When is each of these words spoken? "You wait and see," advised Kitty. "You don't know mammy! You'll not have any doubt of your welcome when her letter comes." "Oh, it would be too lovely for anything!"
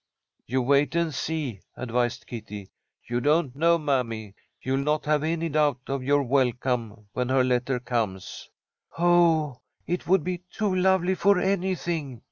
"You 0.47 0.63
wait 0.63 0.95
and 0.95 1.13
see," 1.13 1.59
advised 1.77 2.25
Kitty. 2.25 2.71
"You 3.07 3.21
don't 3.21 3.55
know 3.55 3.77
mammy! 3.77 4.33
You'll 4.59 4.79
not 4.79 5.05
have 5.05 5.23
any 5.23 5.47
doubt 5.47 5.77
of 5.85 6.01
your 6.01 6.23
welcome 6.23 7.05
when 7.13 7.29
her 7.29 7.43
letter 7.43 7.79
comes." 7.79 8.49
"Oh, 8.97 9.61
it 9.85 10.07
would 10.07 10.23
be 10.23 10.39
too 10.51 10.73
lovely 10.73 11.13
for 11.13 11.37
anything!" 11.37 12.19